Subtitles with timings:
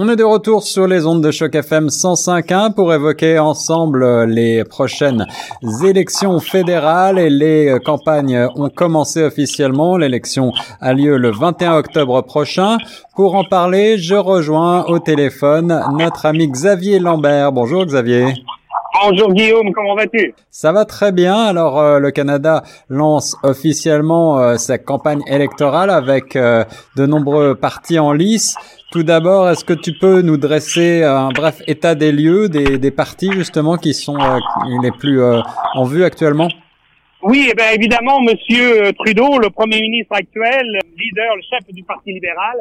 [0.00, 4.62] On est de retour sur les ondes de choc FM 105.1 pour évoquer ensemble les
[4.62, 5.26] prochaines
[5.84, 9.96] élections fédérales et les campagnes ont commencé officiellement.
[9.96, 12.78] L'élection a lieu le 21 octobre prochain.
[13.16, 17.50] Pour en parler, je rejoins au téléphone notre ami Xavier Lambert.
[17.50, 18.34] Bonjour Xavier.
[19.00, 20.34] Bonjour Guillaume, comment vas-tu?
[20.50, 21.36] Ça va très bien.
[21.36, 26.64] Alors euh, le Canada lance officiellement euh, sa campagne électorale avec euh,
[26.96, 28.56] de nombreux partis en lice.
[28.90, 32.90] Tout d'abord, est-ce que tu peux nous dresser un bref état des lieux des, des
[32.90, 34.16] partis justement qui sont
[34.82, 35.20] les plus
[35.74, 36.48] en vue actuellement?
[37.22, 42.12] Oui, eh bien, évidemment, Monsieur Trudeau, le Premier ministre actuel, leader, le chef du Parti
[42.12, 42.56] libéral,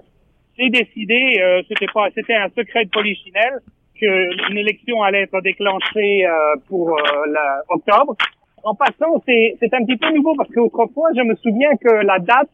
[0.57, 3.61] s'est décidé, c'était pas, c'était un secret de polichinelle,
[3.97, 8.15] qu'une élection allait être déclenchée euh, pour euh, la, octobre.
[8.63, 12.49] En passant, c'est un petit peu nouveau parce qu'autrefois, je me souviens que la date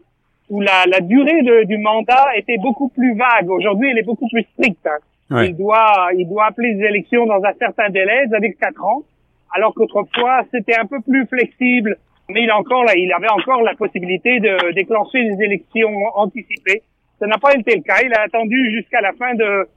[0.49, 3.49] ou la, la durée de, du mandat était beaucoup plus vague.
[3.49, 4.88] Aujourd'hui, elle est beaucoup plus stricte.
[4.88, 5.45] Hein.
[5.45, 9.02] Il doit il doit appeler les élections dans un certain délai, avec quatre ans,
[9.55, 11.97] alors qu'autrefois c'était un peu plus flexible.
[12.30, 16.83] Mais il a encore là, il avait encore la possibilité de déclencher des élections anticipées.
[17.19, 18.02] Ça n'a pas été le cas.
[18.03, 19.67] Il a attendu jusqu'à la fin de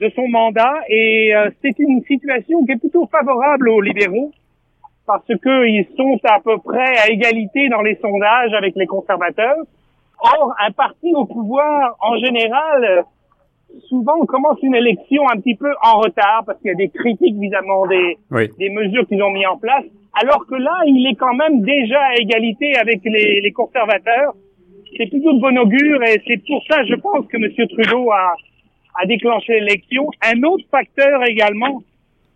[0.00, 4.32] de son mandat et euh, c'est une situation qui est plutôt favorable aux libéraux
[5.06, 9.58] parce qu'ils sont à peu près à égalité dans les sondages avec les conservateurs.
[10.24, 13.04] Or, un parti au pouvoir, en général,
[13.88, 17.36] souvent commence une élection un petit peu en retard parce qu'il y a des critiques
[17.36, 18.16] évidemment des,
[18.58, 22.00] des mesures qu'ils ont mis en place, alors que là, il est quand même déjà
[22.00, 24.32] à égalité avec les, les conservateurs.
[24.96, 27.68] C'est plutôt de bon augure et c'est pour ça, je pense, que M.
[27.68, 28.34] Trudeau a,
[28.94, 30.08] a déclenché l'élection.
[30.22, 31.82] Un autre facteur également,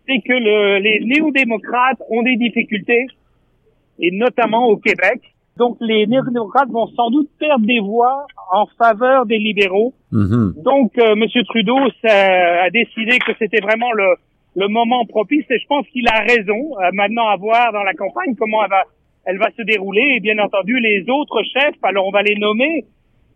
[0.05, 3.07] c'est que le, les néo-démocrates ont des difficultés,
[3.99, 5.21] et notamment au Québec.
[5.59, 9.93] Donc les néo-démocrates vont sans doute perdre des voix en faveur des libéraux.
[10.13, 10.63] Mm-hmm.
[10.63, 11.25] Donc euh, M.
[11.45, 14.15] Trudeau a décidé que c'était vraiment le,
[14.55, 16.61] le moment propice, et je pense qu'il a raison.
[16.81, 18.83] Euh, maintenant à voir dans la campagne comment elle va,
[19.25, 22.85] elle va se dérouler, et bien entendu les autres chefs, alors on va les nommer,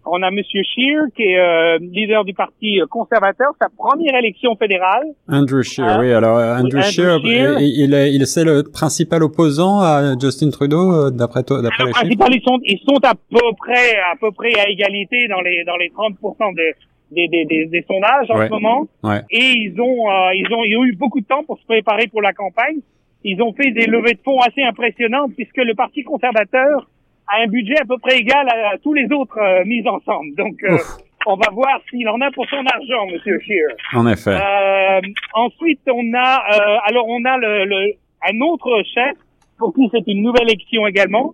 [0.06, 5.06] on a Monsieur Scheer, qui est euh, leader du Parti conservateur, sa première élection fédérale.
[5.30, 6.12] Andrew Scheer, oui.
[6.12, 11.12] Alors euh, Andrew, Scheer, il, est, il c'est le principal opposant à Justin Trudeau, euh,
[11.12, 12.28] d'après toi, d'après les chiffres?
[12.32, 15.78] Ils sont, ils sont à peu près, à peu près à égalité dans les dans
[15.78, 16.16] les 30
[16.56, 18.88] des, des, des, des, sondages en ce moment.
[19.04, 19.22] Ouais.
[19.30, 22.22] Et ils ont, ils ont, ils ont eu beaucoup de temps pour se préparer pour
[22.22, 22.80] la campagne.
[23.24, 26.90] Ils ont fait des levées de fonds assez impressionnantes puisque le Parti conservateur
[27.28, 30.36] a un budget à peu près égal à, tous les autres euh, mis ensemble.
[30.36, 30.78] Donc, euh,
[31.26, 33.68] on va voir s'il en a pour son argent, Monsieur Scheer.
[33.94, 34.32] En effet.
[34.32, 35.02] Euh,
[35.34, 37.94] ensuite, on a, euh, alors on a le, le,
[38.30, 39.16] un autre chef
[39.58, 41.34] pour qui c'est une nouvelle élection également,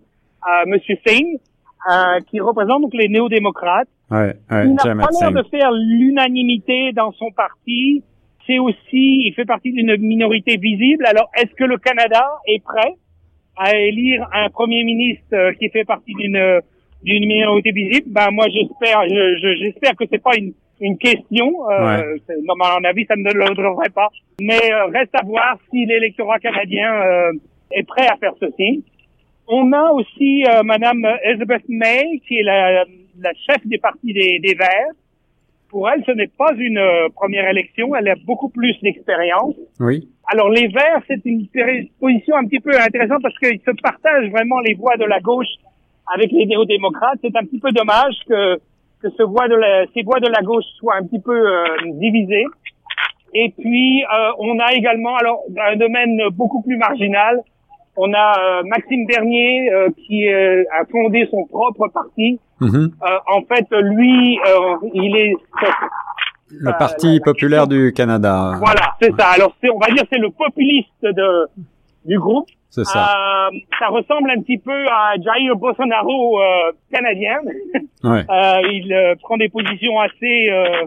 [0.68, 1.40] Monsieur Singh,
[2.30, 3.88] qui représente donc les néo-démocrates.
[4.12, 8.04] Ouais, ouais, il n'a pas l'air de faire l'unanimité dans son parti.
[8.46, 8.78] C'est aussi,
[9.26, 11.06] il fait partie d'une minorité visible.
[11.06, 12.96] Alors, est-ce que le Canada est prêt
[13.60, 16.62] à élire un premier ministre euh, qui fait partie d'une
[17.04, 19.00] d'une minorité visible, ben moi j'espère
[19.62, 21.70] j'espère que c'est pas une une question.
[21.70, 24.10] Euh, Non, à mon avis, ça ne le devrait pas.
[24.42, 27.32] Mais euh, reste à voir si l'électorat canadien euh,
[27.72, 28.84] est prêt à faire ceci.
[29.48, 32.86] On a aussi euh, Madame Elizabeth May, qui est la,
[33.20, 34.94] la chef des partis des, des Verts.
[35.70, 36.82] Pour elle, ce n'est pas une
[37.16, 37.96] première élection.
[37.96, 39.56] Elle a beaucoup plus d'expérience.
[39.80, 40.08] Oui.
[40.32, 41.48] Alors les Verts, c'est une
[42.00, 45.48] position un petit peu intéressante parce qu'ils se partagent vraiment les voix de la gauche
[46.14, 47.20] avec les néo-démocrates.
[47.22, 48.58] C'est un petit peu dommage que,
[49.02, 51.64] que ce voix de la, ces voix de la gauche soient un petit peu euh,
[51.94, 52.46] divisées.
[53.34, 57.42] Et puis euh, on a également, alors un domaine beaucoup plus marginal,
[57.96, 62.40] on a euh, Maxime Bernier qui a fondé son propre parti.
[62.62, 62.92] Mm-hmm.
[63.28, 64.40] en fait, lui,
[64.94, 65.34] il est
[66.52, 68.54] le Parti populaire du Canada.
[68.60, 69.30] Voilà, c'est ça.
[69.36, 71.48] Alors, c'est, on va dire, c'est le populiste de,
[72.06, 72.48] du groupe.
[72.70, 73.50] C'est ça.
[73.52, 77.38] Euh, ça ressemble un petit peu à Jair Bolsonaro euh, canadien.
[78.02, 78.24] Ouais.
[78.30, 80.86] Euh, il euh, prend des positions assez euh,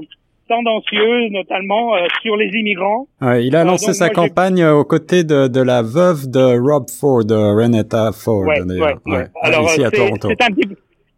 [0.48, 3.06] tendancieuses, notamment euh, sur les immigrants.
[3.20, 7.24] Ouais, il a lancé sa campagne aux côtés de, de la veuve de Rob Ford,
[7.28, 8.46] Renetta Ford.
[8.46, 9.26] Ouais, ouais, ouais.
[9.42, 10.26] Alors, ici à Toronto.
[10.30, 10.54] C'est un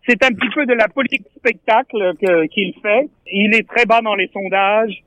[0.06, 2.12] c'est un petit peu de la politique spectacle
[2.50, 3.08] qu'il fait.
[3.32, 5.02] Il est très bas dans les sondages.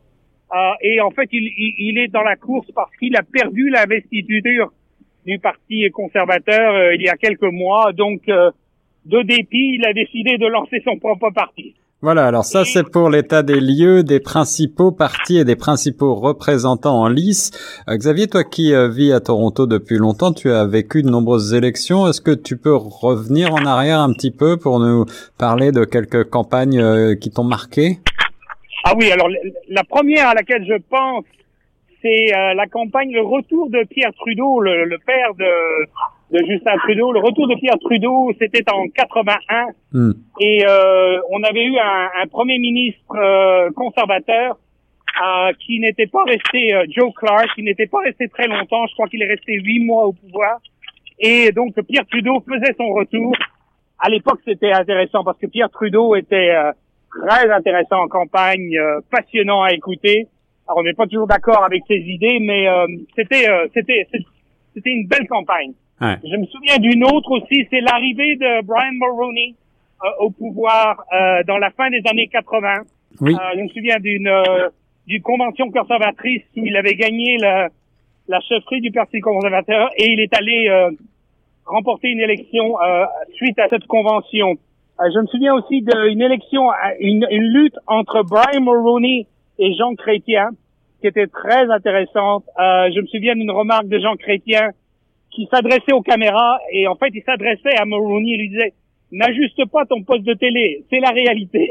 [0.53, 4.71] Euh, et en fait, il, il, est dans la course parce qu'il a perdu l'investiture
[5.25, 7.91] du Parti conservateur euh, il y a quelques mois.
[7.91, 8.49] Donc, euh,
[9.05, 11.75] de dépit, il a décidé de lancer son propre parti.
[12.03, 17.01] Voilà, alors ça c'est pour l'état des lieux des principaux partis et des principaux représentants
[17.01, 17.49] en lice.
[17.89, 21.55] Euh, Xavier, toi qui euh, vis à Toronto depuis longtemps, tu as vécu de nombreuses
[21.55, 22.07] élections.
[22.07, 25.05] Est-ce que tu peux revenir en arrière un petit peu pour nous
[25.39, 27.97] parler de quelques campagnes euh, qui t'ont marqué?
[28.83, 29.27] Ah oui, alors
[29.67, 31.25] la première à laquelle je pense,
[32.03, 35.87] c'est la campagne, le retour de Pierre Trudeau, le, père de,
[36.31, 37.11] de, Justin Trudeau.
[37.11, 40.11] Le retour de Pierre Trudeau, c'était en 81, hmm.
[40.39, 44.57] et euh, on avait eu un, un premier ministre euh, conservateur
[45.65, 48.85] qui n'était pas resté, Joe Clark, qui n'était pas resté très longtemps.
[48.85, 50.59] Je crois qu'il est resté huit mois au pouvoir.
[51.17, 53.33] Et donc Pierre Trudeau faisait son retour.
[53.97, 56.53] À l'époque, c'était intéressant parce que Pierre Trudeau était
[57.09, 58.79] très intéressant en campagne,
[59.09, 60.27] passionnant à écouter.
[60.67, 64.07] Alors, on n'est pas toujours d'accord avec ses idées, mais euh, c'était euh, c'était
[64.73, 65.73] c'était une belle campagne.
[66.01, 69.55] Je me souviens d'une autre aussi, c'est l'arrivée de Brian Mulroney
[70.03, 71.03] euh, au pouvoir
[71.47, 72.81] dans la fin des années 80.
[73.19, 73.35] Oui.
[73.55, 74.31] je me souviens d'une
[75.07, 77.69] d'une convention conservatrice où il avait gagné la,
[78.27, 80.69] la chefferie du Parti conservateur et il est allé
[81.65, 82.75] remporter une élection
[83.33, 84.55] suite à cette convention.
[84.99, 86.69] je me souviens aussi d'une élection,
[86.99, 89.25] une, une lutte entre Brian Mulroney
[89.59, 90.49] et Jean Chrétien,
[91.01, 92.43] qui était très intéressante.
[92.59, 94.71] Euh, je me souviens d'une remarque de Jean Chrétien
[95.37, 98.73] qui s'adressait aux caméras et en fait il s'adressait à Mulroney et lui disait
[99.11, 101.69] n'ajuste pas ton poste de télé, c'est la réalité.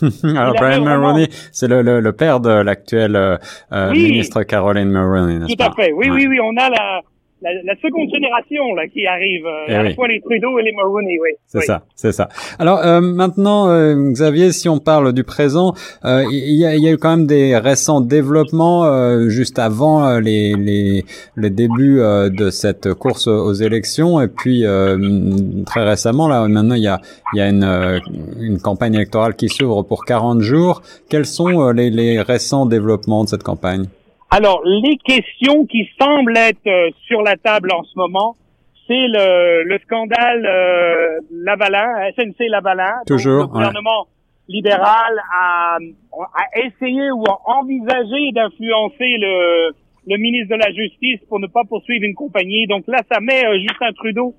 [0.36, 3.36] Alors Brian Mulroney, c'est le, le, le, père de l'actuelle euh,
[3.72, 5.46] euh ministre Caroline Mulroney.
[5.46, 5.92] Tout à fait.
[5.92, 7.02] Oui, oui, oui, on a la
[7.42, 10.62] la, la, seconde génération là qui arrive, euh, eh à la fois les Trudeau et
[10.62, 11.30] les Mulroney, oui.
[11.46, 12.28] C'est ça, c'est ça.
[12.58, 15.74] Alors euh, maintenant, euh, Xavier, si on parle du présent,
[16.04, 20.54] euh, il y, a, y, a, eu quand même des récents développements juste avant les,
[20.54, 21.04] les,
[21.36, 24.64] les débuts de cette course aux élections, et puis
[25.66, 27.00] très récemment, là maintenant, il y a,
[27.34, 28.00] il y a une,
[28.40, 30.82] une campagne électorale qui s'ouvre pour 40 jours.
[31.08, 33.86] Quels sont les, les récents développements de cette campagne?
[34.30, 38.36] Alors, les questions qui semblent être euh, sur la table en ce moment,
[38.86, 42.94] c'est le, le, scandale euh, Lavalin, SNC Lavalin.
[43.06, 43.42] Toujours.
[43.42, 44.06] le gouvernement
[44.48, 49.74] libéral a, a, essayé ou a envisagé d'influencer le,
[50.06, 52.66] le ministre de la Justice pour ne pas poursuivre une compagnie.
[52.66, 54.34] Donc là, ça met euh, Justin Trudeau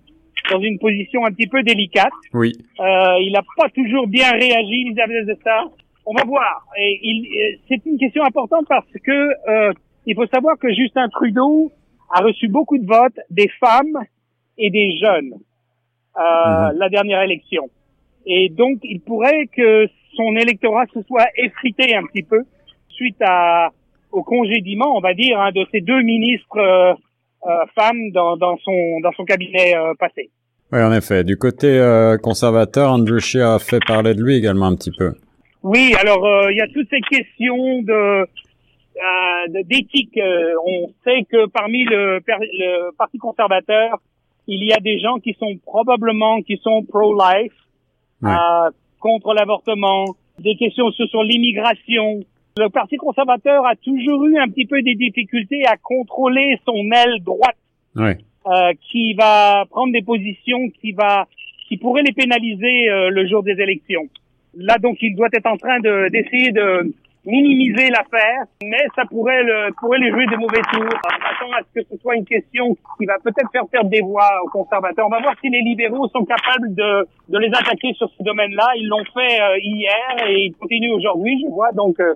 [0.51, 2.11] dans une position un petit peu délicate.
[2.33, 2.53] Oui.
[2.79, 5.65] Euh, il n'a pas toujours bien réagi vis-à-vis de ça
[6.09, 6.65] on va voir.
[6.77, 9.11] Et il, c'est une question importante parce que
[9.49, 9.73] euh,
[10.07, 11.71] il faut savoir que Justin Trudeau
[12.11, 13.99] a reçu beaucoup de votes des femmes
[14.57, 15.35] et des jeunes
[16.17, 16.79] euh, mhm.
[16.79, 17.69] la dernière élection.
[18.25, 19.85] Et donc, il pourrait que
[20.15, 22.41] son électorat se soit effrité un petit peu
[22.89, 23.69] suite à,
[24.11, 26.93] au congédiement, on va dire, hein, de ces deux ministres euh,
[27.47, 30.31] euh, femmes dans, dans, son, dans son cabinet passé.
[30.71, 31.23] Oui, en effet.
[31.23, 31.69] Du côté
[32.23, 35.13] conservateur, Andrew Scheer a fait parler de lui également un petit peu.
[35.63, 40.17] Oui, alors euh, il y a toutes ces questions de euh, d'éthique.
[40.17, 43.99] Euh, on sait que parmi le, le, Parti conservateur,
[44.47, 47.53] il y a des gens qui sont probablement qui sont pro-life,
[48.99, 50.05] contre l'avortement,
[50.39, 52.21] des questions sur l'immigration.
[52.57, 57.21] Le Parti conservateur a toujours eu un petit peu des difficultés à contrôler son aile
[57.21, 57.57] droite,
[58.89, 61.27] qui va prendre des positions qui va
[61.67, 64.09] qui pourraient les pénaliser le jour des élections.
[64.59, 66.93] Là, donc, il doit être en train de, d'essayer de
[67.25, 70.99] minimiser l'affaire, mais ça pourrait, le, pourrait les jouer des mauvais tours.
[71.03, 74.29] Attends à ce que ce soit une question qui va peut-être faire perdre des voix
[74.43, 75.05] aux conservateurs.
[75.07, 78.67] On va voir si les libéraux sont capables de, de les attaquer sur ce domaine-là.
[78.75, 81.71] Ils l'ont fait euh, hier et ils continuent aujourd'hui, je vois.
[81.71, 82.13] Donc, euh,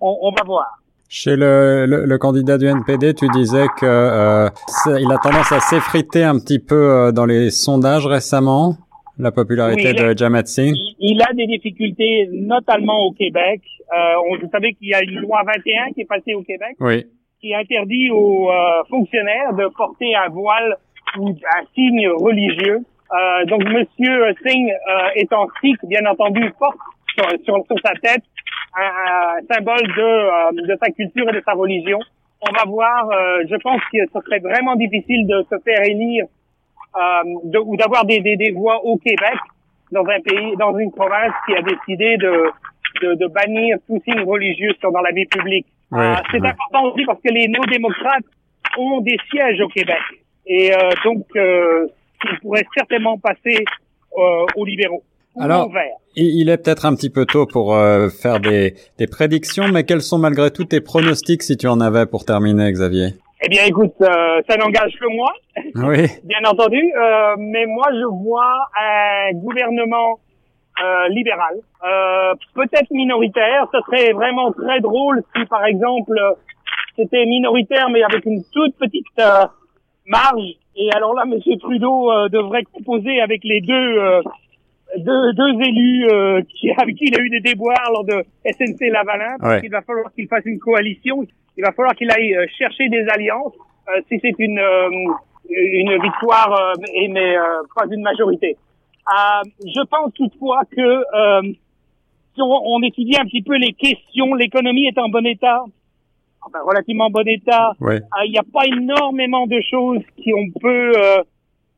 [0.00, 0.66] on, on, va voir.
[1.08, 4.48] Chez le, le, candidat du NPD, tu disais que euh,
[4.98, 8.76] il a tendance à s'effriter un petit peu euh, dans les sondages récemment
[9.18, 13.60] la popularité de Jamet Singh Il a des difficultés, notamment au Québec.
[13.92, 16.76] Euh, on, vous savez qu'il y a une loi 21 qui est passée au Québec,
[16.80, 17.06] oui.
[17.40, 20.76] qui interdit aux euh, fonctionnaires de porter un voile
[21.18, 22.80] ou un signe religieux.
[23.12, 26.78] Euh, donc, Monsieur Singh, euh, étant sikh, bien entendu, porte
[27.14, 28.22] sur, sur, sa tête
[28.74, 31.98] un, un symbole de, euh, de sa culture et de sa religion.
[32.40, 33.08] On va voir.
[33.48, 36.24] je pense que ce serait vraiment difficile de se faire élire
[36.96, 39.38] euh, ou d'avoir des, des, des, voix au Québec,
[39.90, 42.50] dans un pays, dans une province qui a décidé de,
[43.02, 45.66] de, de bannir tout signe religieux dans la vie publique.
[45.92, 48.24] Euh, c'est important aussi parce que les néo-démocrates
[48.78, 50.00] ont des sièges au Québec.
[50.46, 51.86] Et euh, donc, euh,
[52.24, 53.64] ils pourraient certainement passer
[54.18, 55.02] euh, aux libéraux.
[55.38, 55.70] Alors,
[56.14, 60.02] il est peut-être un petit peu tôt pour euh, faire des, des prédictions, mais quels
[60.02, 63.14] sont malgré tout tes pronostics si tu en avais pour terminer, Xavier?
[63.44, 65.32] Eh bien, écoute, euh, ça n'engage que moi,
[65.74, 66.06] oui.
[66.24, 70.20] bien entendu, euh, mais moi, je vois un gouvernement
[70.82, 73.66] euh, libéral, euh, peut-être minoritaire.
[73.72, 76.18] Ce serait vraiment très drôle si, par exemple,
[76.96, 79.44] c'était minoritaire, mais avec une toute petite euh,
[80.06, 80.54] marge.
[80.76, 84.22] Et alors là, Monsieur Trudeau devrait composer avec les deux
[84.98, 88.88] deux, deux élus euh, qui, avec qui il a eu des déboires lors de SNC
[88.90, 89.36] Lavalin.
[89.40, 89.60] Ouais.
[89.64, 91.24] Il va falloir qu'il fasse une coalition.
[91.56, 93.54] Il va falloir qu'il aille euh, chercher des alliances
[93.88, 94.88] euh, si c'est une euh,
[95.50, 97.42] une victoire euh, et mais euh,
[97.74, 98.56] pas une majorité.
[99.08, 101.52] Euh, je pense toutefois que euh,
[102.34, 105.64] si on, on étudie un petit peu les questions, l'économie est en bon état,
[106.46, 107.72] enfin relativement bon état.
[108.24, 111.22] Il n'y a pas énormément de choses qui on peut, euh,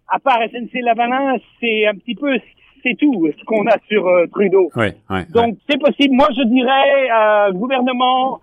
[0.09, 2.37] à part SNC Lavalin, c'est un petit peu,
[2.84, 4.70] c'est tout ce qu'on a sur euh, Trudeau.
[4.76, 4.86] Oui.
[5.10, 5.20] Oui.
[5.32, 6.14] Donc c'est possible.
[6.14, 8.40] Moi je dirais euh, gouvernement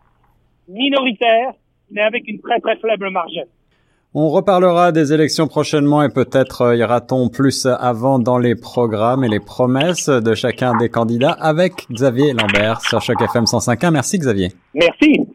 [0.67, 1.53] minoritaire,
[1.91, 3.39] mais avec une très très faible marge.
[4.13, 9.29] On reparlera des élections prochainement et peut-être euh, ira-t-on plus avant dans les programmes et
[9.29, 13.91] les promesses de chacun des candidats avec Xavier Lambert sur Choc FM 105.1.
[13.91, 14.49] Merci Xavier.
[14.73, 15.27] Merci.